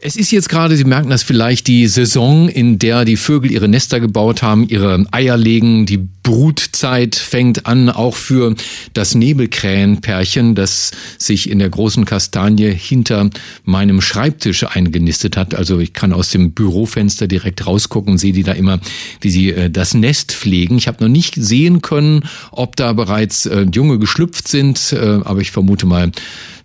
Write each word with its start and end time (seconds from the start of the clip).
Es 0.00 0.14
ist 0.14 0.30
jetzt 0.30 0.48
gerade, 0.48 0.76
Sie 0.76 0.84
merken 0.84 1.10
das 1.10 1.24
vielleicht, 1.24 1.66
die 1.66 1.88
Saison, 1.88 2.48
in 2.48 2.78
der 2.78 3.04
die 3.04 3.16
Vögel 3.16 3.50
ihre 3.50 3.66
Nester 3.66 3.98
gebaut 3.98 4.42
haben, 4.42 4.68
ihre 4.68 5.04
Eier 5.10 5.36
legen. 5.36 5.86
Die 5.86 5.98
Brutzeit 6.22 7.16
fängt 7.16 7.66
an, 7.66 7.88
auch 7.88 8.14
für 8.14 8.54
das 8.94 9.16
Nebelkrähenpärchen, 9.16 10.54
das 10.54 10.92
sich 11.18 11.50
in 11.50 11.58
der 11.58 11.70
großen 11.70 12.04
Kastanie 12.04 12.70
hinter 12.70 13.30
meinem 13.64 14.00
Schreibtisch 14.00 14.64
eingenistet 14.64 15.36
hat. 15.36 15.56
Also 15.56 15.80
ich 15.80 15.94
kann 15.94 16.12
aus 16.12 16.30
dem 16.30 16.52
Bürofenster 16.52 17.26
direkt 17.26 17.66
rausgucken 17.66 18.12
und 18.12 18.18
sehe 18.18 18.32
die 18.32 18.44
da 18.44 18.52
immer, 18.52 18.78
wie 19.20 19.30
sie 19.30 19.50
äh, 19.50 19.68
das 19.68 19.94
Nest 19.94 20.30
pflegen. 20.30 20.78
Ich 20.78 20.86
habe 20.86 21.02
noch 21.02 21.10
nicht 21.10 21.34
sehen 21.34 21.82
können, 21.82 22.22
ob 22.52 22.76
da 22.76 22.92
bereits 22.92 23.46
äh, 23.46 23.66
Junge 23.74 23.98
geschlüpft 23.98 24.46
sind, 24.46 24.92
äh, 24.92 25.18
aber 25.24 25.40
ich 25.40 25.50
vermute 25.50 25.86
mal, 25.86 26.12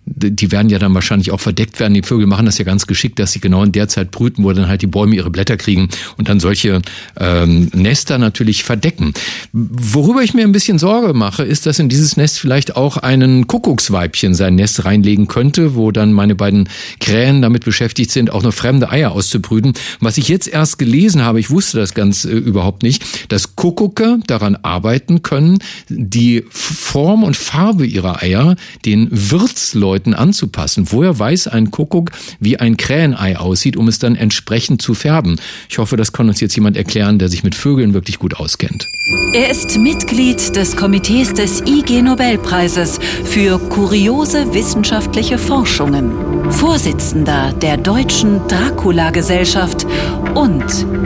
die 0.06 0.52
werden 0.52 0.68
ja 0.68 0.78
dann 0.78 0.92
wahrscheinlich 0.92 1.30
auch 1.30 1.40
verdeckt 1.40 1.80
werden. 1.80 1.94
Die 1.94 2.02
Vögel 2.02 2.26
machen 2.26 2.44
das 2.44 2.58
ja 2.58 2.64
ganz 2.64 2.86
geschickt, 2.86 3.18
dass 3.18 3.32
sie 3.32 3.40
genau 3.40 3.64
in 3.64 3.72
der 3.72 3.88
Zeit 3.88 4.10
brüten, 4.10 4.44
wo 4.44 4.52
dann 4.52 4.68
halt 4.68 4.82
die 4.82 4.86
Bäume 4.86 5.16
ihre 5.16 5.30
Blätter 5.30 5.56
kriegen 5.56 5.88
und 6.18 6.28
dann 6.28 6.40
solche 6.40 6.82
ähm, 7.18 7.70
Nester 7.72 8.18
natürlich 8.18 8.64
verdecken. 8.64 9.14
Worüber 9.52 10.22
ich 10.22 10.34
mir 10.34 10.42
ein 10.42 10.52
bisschen 10.52 10.78
Sorge 10.78 11.14
mache, 11.14 11.42
ist, 11.42 11.64
dass 11.64 11.78
in 11.78 11.88
dieses 11.88 12.18
Nest 12.18 12.38
vielleicht 12.38 12.76
auch 12.76 12.98
einen 12.98 13.46
Kuckucksweibchen 13.46 14.34
sein 14.34 14.56
Nest 14.56 14.84
reinlegen 14.84 15.26
könnte, 15.26 15.74
wo 15.74 15.90
dann 15.90 16.12
meine 16.12 16.34
beiden 16.34 16.68
Krähen 17.00 17.40
damit 17.40 17.64
beschäftigt 17.64 18.10
sind, 18.10 18.30
auch 18.30 18.42
noch 18.42 18.52
fremde 18.52 18.90
Eier 18.90 19.12
auszubrüten. 19.12 19.72
Was 20.00 20.18
ich 20.18 20.28
jetzt 20.28 20.48
erst 20.48 20.78
gelesen 20.78 21.22
habe, 21.22 21.40
ich 21.40 21.50
wusste 21.50 21.78
das 21.78 21.94
ganz 21.94 22.26
äh, 22.26 22.30
überhaupt 22.32 22.82
nicht, 22.82 23.04
dass 23.32 23.56
Kuckucke 23.56 24.18
daran 24.26 24.56
arbeiten 24.56 25.22
können, 25.22 25.58
die 25.88 26.44
Form 26.50 27.24
und 27.24 27.36
Farbe 27.36 27.86
ihrer 27.86 28.22
Eier 28.22 28.56
den 28.84 29.08
Wirtsleuten 29.10 29.93
Leuten 29.94 30.12
anzupassen. 30.12 30.88
Woher 30.90 31.16
weiß 31.16 31.46
ein 31.46 31.70
Kuckuck, 31.70 32.10
wie 32.40 32.58
ein 32.58 32.76
Krähenei 32.76 33.38
aussieht, 33.38 33.76
um 33.76 33.86
es 33.86 34.00
dann 34.00 34.16
entsprechend 34.16 34.82
zu 34.82 34.92
färben? 34.92 35.36
Ich 35.68 35.78
hoffe, 35.78 35.96
das 35.96 36.12
kann 36.12 36.28
uns 36.28 36.40
jetzt 36.40 36.56
jemand 36.56 36.76
erklären, 36.76 37.20
der 37.20 37.28
sich 37.28 37.44
mit 37.44 37.54
Vögeln 37.54 37.94
wirklich 37.94 38.18
gut 38.18 38.34
auskennt. 38.34 38.88
Er 39.34 39.50
ist 39.50 39.78
Mitglied 39.78 40.56
des 40.56 40.76
Komitees 40.76 41.32
des 41.32 41.60
IG 41.60 42.02
Nobelpreises 42.02 42.98
für 43.22 43.60
kuriose 43.68 44.52
wissenschaftliche 44.52 45.38
Forschungen, 45.38 46.50
Vorsitzender 46.50 47.52
der 47.52 47.76
Deutschen 47.76 48.40
Dracula-Gesellschaft 48.48 49.86
und 50.34 50.64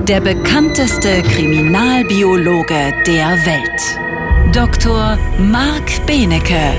der 0.08 0.22
bekannteste 0.22 1.22
Kriminalbiologe 1.24 2.94
der 3.06 3.36
Welt. 3.44 4.54
Dr. 4.54 5.18
Marc 5.38 6.06
Benecke, 6.06 6.72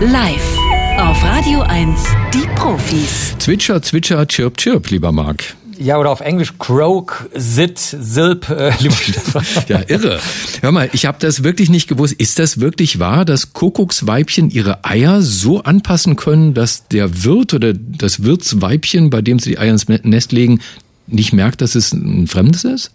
live 0.00 0.63
auf 0.98 1.22
Radio 1.24 1.60
1, 1.62 2.04
die 2.32 2.46
Profis. 2.54 3.34
Zwitscher, 3.38 3.82
zwitscher, 3.82 4.26
chirp, 4.26 4.56
chirp, 4.56 4.90
lieber 4.90 5.12
Marc. 5.12 5.54
Ja, 5.76 5.98
oder 5.98 6.10
auf 6.10 6.20
Englisch 6.20 6.54
Croak, 6.58 7.28
Sit, 7.34 7.78
Silp, 7.78 8.48
äh, 8.48 8.72
lieber 8.78 8.94
Stefan. 9.00 9.44
ja, 9.68 9.80
irre. 9.88 10.20
Hör 10.60 10.70
mal, 10.70 10.88
ich 10.92 11.06
habe 11.06 11.18
das 11.20 11.42
wirklich 11.42 11.68
nicht 11.68 11.88
gewusst. 11.88 12.14
Ist 12.14 12.38
das 12.38 12.60
wirklich 12.60 13.00
wahr, 13.00 13.24
dass 13.24 13.52
Kuckucksweibchen 13.52 14.50
ihre 14.50 14.84
Eier 14.84 15.20
so 15.20 15.62
anpassen 15.62 16.14
können, 16.16 16.54
dass 16.54 16.86
der 16.88 17.24
Wirt 17.24 17.54
oder 17.54 17.72
das 17.72 18.22
Wirtsweibchen, 18.22 19.10
bei 19.10 19.20
dem 19.20 19.40
sie 19.40 19.50
die 19.50 19.58
Eier 19.58 19.72
ins 19.72 19.88
Nest 19.88 20.30
legen, 20.32 20.60
nicht 21.08 21.32
merkt, 21.32 21.60
dass 21.60 21.74
es 21.74 21.92
ein 21.92 22.28
Fremdes 22.28 22.64
ist? 22.64 22.92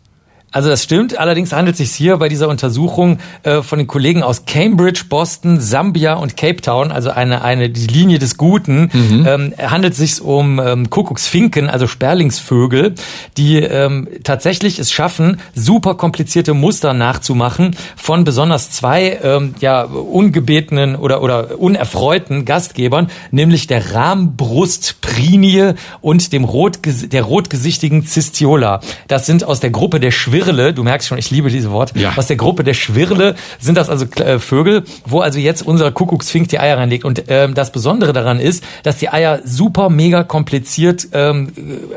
Also 0.51 0.69
das 0.69 0.83
stimmt. 0.83 1.19
Allerdings 1.19 1.53
handelt 1.53 1.73
es 1.73 1.77
sich 1.77 1.91
hier 1.91 2.17
bei 2.17 2.27
dieser 2.27 2.49
Untersuchung 2.49 3.19
äh, 3.43 3.61
von 3.61 3.77
den 3.77 3.87
Kollegen 3.87 4.23
aus 4.23 4.45
Cambridge, 4.45 5.03
Boston, 5.07 5.59
Sambia 5.59 6.15
und 6.15 6.37
Cape 6.37 6.61
Town, 6.61 6.91
also 6.91 7.11
eine 7.11 7.43
eine 7.43 7.69
die 7.69 7.85
Linie 7.85 8.17
des 8.17 8.35
Guten, 8.37 8.89
mhm. 8.91 9.25
ähm, 9.27 9.53
handelt 9.59 9.93
es 9.93 9.99
sich 9.99 10.21
um 10.21 10.59
ähm, 10.59 10.89
Kuckucksfinken, 10.89 11.69
also 11.69 11.85
Sperlingsvögel, 11.85 12.95
die 13.37 13.57
ähm, 13.57 14.07
tatsächlich 14.23 14.79
es 14.79 14.91
schaffen, 14.91 15.39
super 15.53 15.95
komplizierte 15.95 16.55
Muster 16.55 16.93
nachzumachen 16.93 17.75
von 17.95 18.23
besonders 18.23 18.71
zwei 18.71 19.19
ähm, 19.21 19.53
ja 19.59 19.83
ungebetenen 19.83 20.95
oder 20.95 21.21
oder 21.21 21.59
unerfreuten 21.59 22.45
Gastgebern, 22.45 23.11
nämlich 23.29 23.67
der 23.67 23.93
Rahmbrustprinie 23.93 25.75
und 26.01 26.33
dem 26.33 26.43
rot 26.43 26.79
der 26.85 27.21
rotgesichtigen 27.21 28.03
Cistiola. 28.03 28.79
Das 29.07 29.27
sind 29.27 29.43
aus 29.43 29.59
der 29.59 29.69
Gruppe 29.69 29.99
der 29.99 30.11
Schwir 30.11 30.38
Schwirle, 30.43 30.73
du 30.73 30.83
merkst 30.83 31.07
schon, 31.07 31.17
ich 31.17 31.31
liebe 31.31 31.49
diese 31.49 31.71
Wort, 31.71 31.95
ja. 31.95 32.13
aus 32.15 32.27
der 32.27 32.35
Gruppe 32.35 32.63
der 32.63 32.73
Schwirle 32.73 33.35
sind 33.59 33.75
das 33.75 33.89
also 33.89 34.05
äh, 34.15 34.39
Vögel, 34.39 34.83
wo 35.05 35.19
also 35.19 35.39
jetzt 35.39 35.61
unser 35.61 35.91
Kuckucksfink 35.91 36.49
die 36.49 36.59
Eier 36.59 36.77
reinlegt. 36.77 37.05
Und 37.05 37.23
ähm, 37.27 37.53
das 37.53 37.71
Besondere 37.71 38.13
daran 38.13 38.39
ist, 38.39 38.63
dass 38.83 38.97
die 38.97 39.09
Eier 39.09 39.41
super 39.43 39.89
mega 39.89 40.23
kompliziert, 40.23 41.07
ähm, 41.13 41.51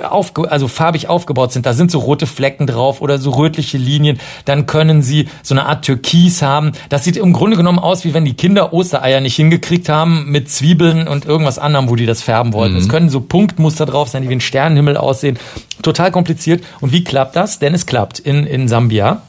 auf, 0.09 0.33
also 0.49 0.69
farbig 0.69 1.09
aufgebaut 1.09 1.53
sind. 1.53 1.67
Da 1.67 1.73
sind 1.73 1.91
so 1.91 1.99
rote 1.99 2.27
Flecken 2.27 2.67
drauf 2.67 3.01
oder 3.01 3.19
so 3.19 3.31
rötliche 3.31 3.79
Linien. 3.79 4.19
Dann 4.45 4.67
können 4.67 5.03
sie 5.03 5.29
so 5.43 5.55
eine 5.55 5.67
Art 5.67 5.85
Türkis 5.85 6.43
haben. 6.43 6.73
Das 6.89 7.05
sieht 7.05 7.17
im 7.17 7.33
Grunde 7.33 7.57
genommen 7.57 7.79
aus, 7.79 8.05
wie 8.05 8.15
wenn 8.15 8.25
die 8.25 8.35
Kinder 8.35 8.73
Ostereier 8.73 9.21
nicht 9.21 9.37
hingekriegt 9.37 9.89
haben 9.89 10.31
mit 10.31 10.51
Zwiebeln 10.51 11.09
und 11.09 11.25
irgendwas 11.25 11.59
anderem, 11.59 11.89
wo 11.89 11.97
die 11.97 12.07
das 12.07 12.23
färben 12.23 12.53
wollten. 12.53 12.75
Mhm. 12.75 12.81
Es 12.81 12.89
können 12.89 13.09
so 13.09 13.21
Punktmuster 13.21 13.87
drauf 13.87 14.09
sein, 14.09 14.23
die 14.23 14.29
wie 14.29 14.35
ein 14.35 14.41
Sternenhimmel 14.41 14.97
aussehen. 14.97 15.39
Total 15.83 16.11
kompliziert. 16.11 16.65
Und 16.81 16.93
wie 16.93 17.05
klappt 17.05 17.37
das? 17.37 17.59
Denn 17.59 17.75
es 17.75 17.87
klappt 17.87 18.19
in, 18.19 18.47
in 18.47 18.69
Sambia. 18.69 19.23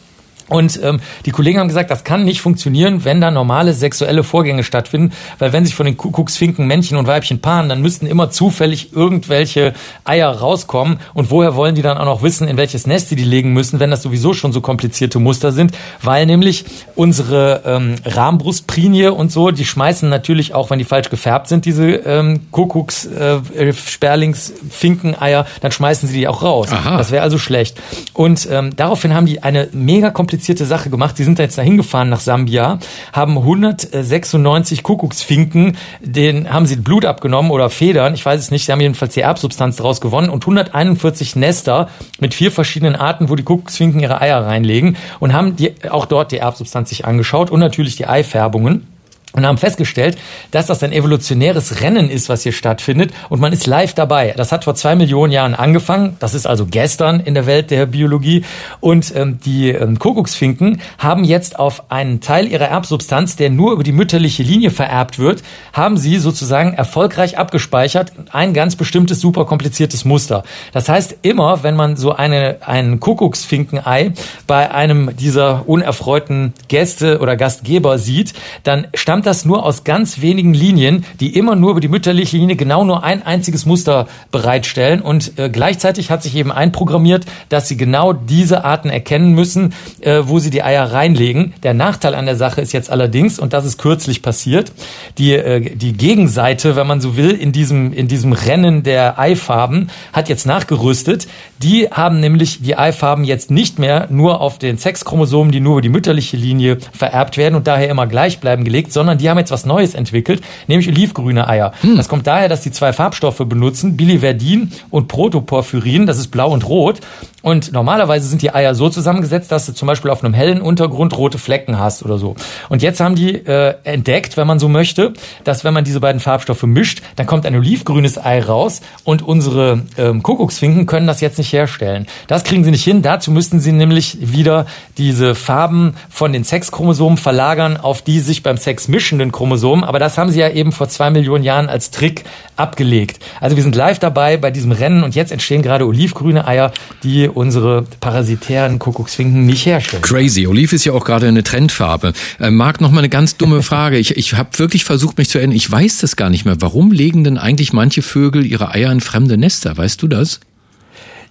Und 0.53 0.80
ähm, 0.84 1.00
die 1.25 1.31
Kollegen 1.31 1.59
haben 1.59 1.68
gesagt, 1.68 1.90
das 1.90 2.03
kann 2.03 2.25
nicht 2.25 2.40
funktionieren, 2.40 3.03
wenn 3.06 3.19
da 3.19 3.31
normale 3.31 3.74
sexuelle 3.74 4.24
Vorgänge 4.24 4.64
stattfinden, 4.64 5.12
weil 5.40 5.52
wenn 5.52 5.66
sich 5.66 5.74
von 5.74 5.88
den 5.88 5.97
Kuckucksfinken 5.97 6.68
Männchen 6.68 6.96
und 6.96 7.08
Weibchen 7.08 7.41
paaren, 7.41 7.69
dann 7.69 7.81
müssten 7.81 8.06
immer 8.06 8.30
zufällig 8.30 8.94
irgendwelche 8.94 9.74
Eier 10.03 10.30
rauskommen. 10.30 11.00
Und 11.16 11.31
woher 11.31 11.56
wollen 11.56 11.74
die 11.74 11.81
dann 11.81 11.97
auch 11.97 12.06
noch 12.06 12.22
wissen, 12.22 12.47
in 12.47 12.56
welches 12.56 12.86
Nest 12.86 13.09
sie 13.09 13.16
die 13.16 13.24
legen 13.24 13.52
müssen, 13.52 13.80
wenn 13.80 13.90
das 13.90 14.03
sowieso 14.03 14.36
schon 14.36 14.53
so 14.53 14.62
komplizierte 14.62 15.18
Muster 15.18 15.52
sind? 15.52 15.72
Weil 16.03 16.28
nämlich 16.28 16.66
unsere 16.94 17.63
ähm, 17.66 17.96
Rahmbrustprinie 18.06 19.12
und 19.12 19.31
so, 19.31 19.50
die 19.50 19.66
schmeißen 19.66 20.08
natürlich 20.08 20.53
auch, 20.53 20.69
wenn 20.69 20.78
die 20.78 20.86
falsch 20.86 21.09
gefärbt 21.09 21.47
sind, 21.47 21.66
diese 21.66 21.88
ähm, 21.88 22.42
Kuckucks, 22.52 23.08
äh, 23.08 23.74
Sperlings, 23.74 24.53
Finkeneier, 24.69 25.47
dann 25.62 25.72
schmeißen 25.72 26.08
sie 26.08 26.16
die 26.16 26.28
auch 26.28 26.44
raus. 26.44 26.72
Aha. 26.72 26.97
Das 26.97 27.09
wäre 27.09 27.24
also 27.24 27.40
schlecht. 27.40 27.81
Und 28.13 28.47
ähm, 28.52 28.75
daraufhin 28.75 29.16
haben 29.16 29.25
die 29.25 29.42
eine 29.42 29.69
mega 29.72 30.12
komplizierte 30.12 30.43
komplizierte 30.44 30.66
Sache 30.66 30.90
gemacht. 30.90 31.16
Sie 31.16 31.24
sind 31.24 31.40
jetzt 31.40 31.58
dahin 31.58 31.78
gefahren 31.78 32.09
nach 32.09 32.20
Sambia, 32.20 32.78
haben 33.14 33.38
196 33.38 34.84
Kuckucksfinken, 34.84 35.78
den 36.02 36.52
haben 36.52 36.66
sie 36.66 36.76
Blut 36.76 37.06
abgenommen 37.06 37.50
oder 37.50 37.70
Federn, 37.70 38.14
ich 38.14 38.26
weiß 38.26 38.42
es 38.42 38.52
nicht, 38.52 38.66
sie 38.66 38.74
haben 38.74 38.81
jedenfalls 38.81 39.14
die 39.14 39.22
Erbsubstanz 39.22 39.78
daraus 39.78 40.02
gewonnen 40.02 40.30
und 40.30 40.44
141 40.44 41.38
Nester 41.38 41.88
mit 42.20 42.34
vier 42.34 42.52
verschiedenen 42.52 42.98
Arten, 42.98 43.30
wo 43.30 43.38
die 43.38 43.44
Kuckucksfinken 43.44 44.02
ihre 44.02 44.20
Eier 44.20 44.46
reinlegen 44.46 44.98
und 45.22 45.31
haben 45.31 45.56
die, 45.56 45.76
auch 45.90 46.06
dort 46.06 46.34
die 46.34 46.40
Erbsubstanz 46.40 46.90
sich 46.90 47.06
angeschaut 47.06 47.50
und 47.50 47.62
natürlich 47.62 47.96
die 47.96 48.08
Eifärbungen 48.08 48.93
und 49.33 49.45
haben 49.45 49.57
festgestellt, 49.57 50.17
dass 50.51 50.67
das 50.67 50.81
ein 50.83 50.94
evolutionäres 50.94 51.81
Rennen 51.81 52.09
ist, 52.09 52.29
was 52.29 52.44
hier 52.44 52.51
stattfindet 52.51 53.11
und 53.29 53.41
man 53.41 53.51
ist 53.51 53.67
live 53.67 53.94
dabei. 53.94 54.33
Das 54.38 54.51
hat 54.51 54.63
vor 54.63 54.75
zwei 54.75 54.95
Millionen 54.95 55.33
Jahren 55.33 55.55
angefangen, 55.55 56.16
das 56.19 56.33
ist 56.33 56.45
also 56.45 56.66
gestern 56.66 57.19
in 57.19 57.33
der 57.33 57.45
Welt 57.45 57.71
der 57.71 57.85
Biologie 57.88 58.45
und 58.79 59.13
ähm, 59.16 59.39
die 59.44 59.69
ähm, 59.69 59.99
Kuckucksfinken 59.99 60.81
haben 60.97 61.23
jetzt 61.23 61.59
auf 61.59 61.91
einen 61.91 62.21
Teil 62.21 62.47
ihrer 62.47 62.66
Erbsubstanz, 62.66 63.35
der 63.35 63.49
nur 63.49 63.73
über 63.73 63.83
die 63.83 63.91
mütterliche 63.91 64.44
Linie 64.44 64.69
vererbt 64.69 65.19
wird, 65.19 65.44
haben 65.73 65.97
sie 65.97 66.17
sozusagen 66.19 66.73
erfolgreich 66.73 67.38
abgespeichert 67.38 68.13
ein 68.31 68.53
ganz 68.53 68.75
bestimmtes 68.75 69.19
super 69.19 69.45
kompliziertes 69.45 70.05
Muster. 70.05 70.44
Das 70.71 70.89
heißt, 70.89 71.17
immer 71.23 71.63
wenn 71.63 71.75
man 71.75 71.95
so 71.95 72.13
eine, 72.13 72.57
ein 72.61 73.00
Kuckucksfinkenei 73.00 74.13
bei 74.47 74.71
einem 74.71 75.15
dieser 75.15 75.67
unerfreuten 75.67 76.53
Gäste 76.67 77.19
oder 77.19 77.35
Gastgeber 77.35 77.97
sieht, 77.97 78.33
dann 78.63 78.88
stammt 78.94 79.22
bestand 79.23 79.25
das 79.25 79.45
nur 79.45 79.66
aus 79.66 79.84
ganz 79.84 80.22
wenigen 80.22 80.53
Linien, 80.53 81.06
die 81.19 81.38
immer 81.38 81.56
nur 81.56 81.72
über 81.72 81.79
die 81.79 81.88
mütterliche 81.88 82.38
Linie 82.38 82.56
genau 82.56 82.84
nur 82.84 83.03
ein 83.03 83.25
einziges 83.25 83.66
Muster 83.66 84.07
bereitstellen. 84.31 85.01
Und 85.01 85.39
äh, 85.39 85.50
gleichzeitig 85.50 86.11
hat 86.11 86.23
sich 86.23 86.35
eben 86.35 86.51
einprogrammiert, 86.51 87.25
dass 87.50 87.68
sie 87.68 87.77
genau 87.77 88.12
diese 88.13 88.65
Arten 88.65 88.89
erkennen 88.89 89.33
müssen, 89.33 89.74
äh, 90.01 90.24
wo 90.25 90.39
sie 90.39 90.50
die 90.50 90.63
Eier 90.63 90.92
reinlegen. 90.92 91.53
Der 91.63 91.74
Nachteil 91.74 92.15
an 92.15 92.25
der 92.25 92.36
Sache 92.36 92.62
ist 92.62 92.74
jetzt 92.74 92.89
allerdings, 92.89 93.39
und 93.39 93.53
das 93.53 93.65
ist 93.65 93.77
kürzlich 93.77 94.21
passiert, 94.21 94.74
die, 95.18 95.33
äh, 95.33 95.75
die 95.75 95.94
Gegenseite, 95.94 96.75
wenn 96.75 96.88
man 96.88 97.00
so 97.00 97.15
will, 97.15 97.31
in 97.31 97.51
diesem, 97.51 97.94
in 97.94 98.07
diesem 98.07 98.33
Rennen 98.33 98.83
der 98.83 99.19
Eifarben 99.19 99.89
hat 100.12 100.27
jetzt 100.27 100.45
nachgerüstet. 100.45 101.27
Die 101.59 101.88
haben 101.89 102.19
nämlich 102.19 102.62
die 102.62 102.75
Eifarben 102.75 103.24
jetzt 103.24 103.50
nicht 103.50 103.80
mehr 103.80 104.07
nur 104.09 104.42
auf 104.42 104.59
den 104.59 104.77
Sexchromosomen, 104.77 105.51
die 105.53 105.62
nur 105.62 105.74
über 105.74 105.81
die 105.81 105.89
mütterliche 105.89 106.36
Linie 106.36 106.77
vererbt 106.92 107.38
werden 107.38 107.56
und 107.56 107.68
daher 107.68 107.88
immer 107.88 108.06
gleich 108.06 108.39
bleiben 108.42 108.65
gelegt, 108.65 108.92
sondern 108.92 109.12
sondern 109.13 109.19
die 109.19 109.30
haben 109.30 109.38
jetzt 109.38 109.51
was 109.51 109.65
Neues 109.65 109.94
entwickelt, 109.94 110.42
nämlich 110.68 110.88
olivgrüne 110.88 111.48
Eier. 111.48 111.74
Hm. 111.81 111.98
Das 111.98 112.10
kommt 112.10 112.25
daher, 112.25 112.50
dass 112.50 112.62
die 112.62 112.71
zwei 112.71 112.94
Farbstoffe 112.94 113.44
benutzen, 113.45 113.95
Biliverdin 113.95 114.71
und 114.89 115.07
Protoporphyrin, 115.07 116.06
das 116.06 116.18
ist 116.18 116.27
blau 116.27 116.51
und 116.51 116.68
rot. 116.68 117.00
Und 117.44 117.74
normalerweise 117.74 118.25
sind 118.25 118.42
die 118.42 118.54
Eier 118.54 118.74
so 118.74 118.90
zusammengesetzt, 118.90 119.51
dass 119.51 119.66
du 119.66 119.74
zum 119.74 119.86
Beispiel 119.86 120.10
auf 120.10 120.24
einem 120.24 120.34
hellen 120.34 120.62
Untergrund 120.62 121.16
rote 121.18 121.38
Flecken 121.38 121.78
hast 121.78 122.01
oder 122.01 122.18
so. 122.18 122.36
Und 122.69 122.81
jetzt 122.81 123.01
haben 123.01 123.16
die 123.16 123.36
äh, 123.36 123.75
entdeckt, 123.84 124.38
wenn 124.38 124.48
man 124.48 124.60
so 124.60 124.69
möchte, 124.69 125.12
dass 125.44 125.66
wenn 125.66 125.74
man 125.74 125.84
diese 125.84 126.00
beiden 126.00 126.22
Farbstoffe 126.22 126.63
mischt, 126.63 127.01
dann 127.18 127.28
kommt 127.28 127.45
ein 127.45 127.56
olivgrünes 127.56 128.18
Ei 128.18 128.42
raus 128.42 128.80
und 129.04 129.22
unsere 129.22 129.81
ähm, 129.98 130.24
Kuckucksfinken 130.24 130.86
können 130.86 131.06
das 131.06 131.19
jetzt 131.19 131.38
nicht 131.38 131.51
herstellen. 131.51 132.07
Das 132.28 132.45
kriegen 132.45 132.63
sie 132.63 132.72
nicht 132.72 132.86
hin. 132.86 133.01
Dazu 133.01 133.30
müssten 133.30 133.60
sie 133.60 133.74
nämlich 133.74 134.18
wieder 134.22 134.66
diese 134.98 135.36
Farben 135.36 135.96
von 136.10 136.31
den 136.31 136.46
Sexchromosomen 136.46 137.18
verlagern 137.18 137.75
auf 137.75 138.01
die 138.01 138.22
sich 138.22 138.42
beim 138.42 138.56
Sex 138.56 138.88
mischenden 138.88 139.34
Chromosomen. 139.34 139.84
Aber 139.84 140.00
das 140.00 140.18
haben 140.18 140.31
sie 140.31 140.39
ja 140.39 140.48
eben 140.50 140.72
vor 140.72 140.88
zwei 140.88 141.10
Millionen 141.10 141.44
Jahren 141.44 141.68
als 141.68 141.92
Trick 141.92 142.24
abgelegt. 142.55 143.19
Also 143.39 143.55
wir 143.55 143.63
sind 143.63 143.75
live 143.75 144.00
dabei 144.00 144.38
bei 144.38 144.51
diesem 144.51 144.71
Rennen 144.71 145.03
und 145.03 145.15
jetzt 145.15 145.31
entstehen 145.31 145.61
gerade 145.61 145.85
olivgrüne 145.85 146.47
Eier, 146.47 146.71
die 147.03 147.27
unsere 147.27 147.85
parasitären 148.00 148.79
Kuckucksfinken 148.79 149.45
nicht 149.45 149.65
herstellen. 149.65 150.01
Crazy. 150.01 150.47
Oliv 150.47 150.73
ist 150.73 150.85
ja 150.85 150.94
auch 150.94 151.05
gerade 151.05 151.27
eine 151.27 151.44
Trendfarbe. 151.44 152.13
Äh, 152.39 152.51
Marc, 152.51 152.81
noch 152.81 152.91
mal 152.91 153.00
eine 153.00 153.09
ganz 153.09 153.38
dumme 153.38 153.63
Frage. 153.63 153.97
Ich, 153.97 154.17
ich 154.17 154.33
habe 154.33 154.57
wirklich 154.57 154.83
versucht, 154.83 155.17
mich 155.17 155.29
zu 155.29 155.38
erinnern. 155.38 155.55
Ich 155.55 155.69
weiß 155.69 156.00
das 156.00 156.15
gar 156.15 156.29
nicht 156.29 156.45
mehr. 156.45 156.57
Warum 156.59 156.91
legen 156.91 157.23
denn 157.23 157.38
eigentlich 157.38 157.73
manche 157.73 158.01
Vögel 158.01 158.45
ihre 158.45 158.71
Eier 158.71 158.91
in 158.91 159.01
fremde 159.01 159.38
Nester? 159.38 159.75
Weißt 159.77 160.01
du 160.01 160.07
das? 160.07 160.39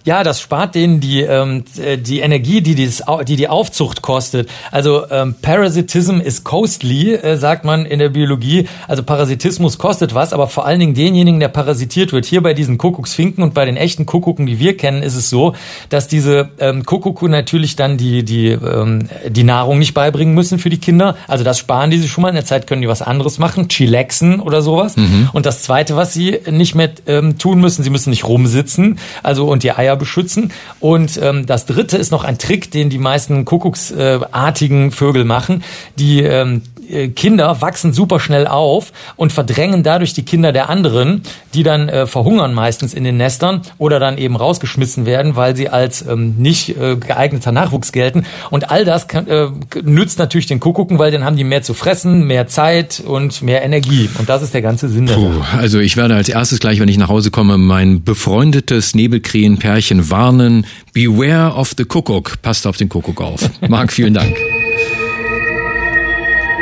Ja, 0.05 0.23
das 0.23 0.41
spart 0.41 0.75
denen 0.75 0.99
die, 0.99 1.21
ähm, 1.21 1.63
äh, 1.81 1.97
die 1.97 2.19
Energie, 2.19 2.61
die, 2.61 2.75
dieses, 2.75 3.03
die 3.25 3.37
die 3.37 3.47
Aufzucht 3.47 4.01
kostet. 4.01 4.49
Also 4.69 5.09
ähm, 5.09 5.35
Parasitism 5.41 6.19
is 6.19 6.43
costly, 6.43 7.13
äh, 7.13 7.37
sagt 7.37 7.63
man 7.63 7.85
in 7.85 7.99
der 7.99 8.09
Biologie. 8.09 8.67
Also 8.87 9.03
Parasitismus 9.03 9.77
kostet 9.77 10.13
was, 10.13 10.33
aber 10.33 10.49
vor 10.49 10.65
allen 10.65 10.81
Dingen 10.81 10.93
denjenigen, 10.93 11.39
der 11.39 11.47
parasitiert 11.47 12.11
wird. 12.11 12.25
Hier 12.25 12.43
bei 12.43 12.53
diesen 12.53 12.77
Kuckucksfinken 12.77 13.43
und 13.43 13.53
bei 13.53 13.63
den 13.63 13.77
echten 13.77 14.05
Kuckucken, 14.05 14.45
die 14.45 14.59
wir 14.59 14.75
kennen, 14.75 15.03
ist 15.03 15.15
es 15.15 15.29
so, 15.29 15.53
dass 15.87 16.09
diese 16.09 16.49
ähm, 16.59 16.85
Kuckucke 16.85 17.29
natürlich 17.29 17.77
dann 17.77 17.97
die, 17.97 18.23
die, 18.23 18.49
ähm, 18.49 19.07
die 19.29 19.43
Nahrung 19.43 19.79
nicht 19.79 19.93
beibringen 19.93 20.35
müssen 20.35 20.59
für 20.59 20.69
die 20.69 20.79
Kinder. 20.79 21.15
Also 21.29 21.45
das 21.45 21.59
sparen 21.59 21.91
die 21.91 21.97
sich 21.97 22.11
schon 22.11 22.23
mal. 22.23 22.29
In 22.29 22.35
der 22.35 22.45
Zeit 22.45 22.67
können 22.67 22.81
die 22.81 22.89
was 22.89 23.01
anderes 23.01 23.39
machen, 23.39 23.69
chillaxen 23.69 24.41
oder 24.41 24.61
sowas. 24.61 24.97
Mhm. 24.97 25.29
Und 25.31 25.45
das 25.45 25.63
Zweite, 25.63 25.95
was 25.95 26.13
sie 26.13 26.39
nicht 26.51 26.75
mehr 26.75 26.91
ähm, 27.07 27.37
tun 27.37 27.61
müssen, 27.61 27.83
sie 27.83 27.89
müssen 27.89 28.09
nicht 28.09 28.25
rumsitzen. 28.25 28.99
Also 29.21 29.45
und 29.45 29.63
die 29.63 29.71
Eier 29.71 29.92
Eier 29.93 29.95
beschützen. 29.95 30.51
Und 30.79 31.19
ähm, 31.21 31.45
das 31.45 31.65
dritte 31.65 31.97
ist 31.97 32.11
noch 32.11 32.23
ein 32.23 32.37
Trick, 32.37 32.71
den 32.71 32.89
die 32.89 32.97
meisten 32.97 33.45
Kuckucksartigen 33.45 34.91
Vögel 34.91 35.23
machen. 35.23 35.63
Die 35.97 36.21
ähm, 36.23 36.63
äh, 36.77 36.82
Kinder 37.09 37.61
wachsen 37.61 37.93
super 37.93 38.19
schnell 38.19 38.47
auf 38.47 38.91
und 39.15 39.33
verdrängen 39.33 39.83
dadurch 39.83 40.13
die 40.13 40.23
Kinder 40.23 40.51
der 40.51 40.69
anderen, 40.69 41.23
die 41.53 41.63
dann 41.63 41.89
äh, 41.89 42.07
verhungern 42.07 42.53
meistens 42.53 42.93
in 42.93 43.03
den 43.03 43.17
Nestern 43.17 43.61
oder 43.77 43.99
dann 43.99 44.17
eben 44.17 44.35
rausgeschmissen 44.35 45.05
werden, 45.05 45.35
weil 45.35 45.55
sie 45.55 45.69
als 45.69 46.05
ähm, 46.07 46.35
nicht 46.37 46.77
äh, 46.77 46.95
geeigneter 46.95 47.51
Nachwuchs 47.51 47.91
gelten. 47.91 48.25
Und 48.49 48.71
all 48.71 48.85
das 48.85 49.07
kann, 49.07 49.27
äh, 49.27 49.47
nützt 49.83 50.19
natürlich 50.19 50.47
den 50.47 50.59
Kuckucken, 50.59 50.99
weil 50.99 51.11
dann 51.11 51.23
haben 51.23 51.37
die 51.37 51.43
mehr 51.43 51.63
zu 51.63 51.73
fressen, 51.73 52.25
mehr 52.25 52.47
Zeit 52.47 53.01
und 53.05 53.41
mehr 53.41 53.63
Energie. 53.63 54.09
Und 54.19 54.29
das 54.29 54.41
ist 54.41 54.53
der 54.53 54.61
ganze 54.61 54.89
Sinn 54.89 55.05
der 55.05 55.15
Puh, 55.15 55.33
Sache. 55.33 55.57
Also 55.57 55.79
ich 55.79 55.97
werde 55.97 56.15
als 56.15 56.29
erstes 56.29 56.59
gleich, 56.59 56.79
wenn 56.79 56.89
ich 56.89 56.97
nach 56.97 57.09
Hause 57.09 57.31
komme, 57.31 57.57
mein 57.57 58.03
befreundetes 58.03 58.95
Nebelkrähenpärchen 58.95 60.09
warnen. 60.09 60.65
Beware 60.93 61.55
of 61.55 61.73
the 61.77 61.85
Kuckuck. 61.85 62.41
Passt 62.41 62.67
auf 62.67 62.77
den 62.77 62.89
Kuckuck 62.89 63.21
auf. 63.21 63.49
Marc, 63.67 63.91
vielen 63.91 64.13
Dank. 64.13 64.35